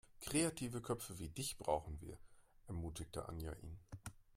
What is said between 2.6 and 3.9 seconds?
ermutigte Anja ihn.